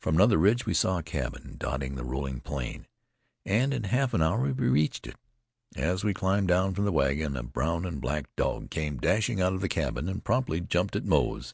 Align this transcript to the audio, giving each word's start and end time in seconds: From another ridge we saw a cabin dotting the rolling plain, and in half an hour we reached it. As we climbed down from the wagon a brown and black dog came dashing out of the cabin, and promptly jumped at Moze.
From 0.00 0.14
another 0.14 0.38
ridge 0.38 0.64
we 0.64 0.72
saw 0.72 0.96
a 0.96 1.02
cabin 1.02 1.56
dotting 1.58 1.94
the 1.94 2.02
rolling 2.02 2.40
plain, 2.40 2.86
and 3.44 3.74
in 3.74 3.84
half 3.84 4.14
an 4.14 4.22
hour 4.22 4.40
we 4.44 4.52
reached 4.52 5.06
it. 5.06 5.16
As 5.76 6.02
we 6.02 6.14
climbed 6.14 6.48
down 6.48 6.72
from 6.74 6.86
the 6.86 6.90
wagon 6.90 7.36
a 7.36 7.42
brown 7.42 7.84
and 7.84 8.00
black 8.00 8.34
dog 8.34 8.70
came 8.70 8.96
dashing 8.96 9.42
out 9.42 9.52
of 9.52 9.60
the 9.60 9.68
cabin, 9.68 10.08
and 10.08 10.24
promptly 10.24 10.62
jumped 10.62 10.96
at 10.96 11.04
Moze. 11.04 11.52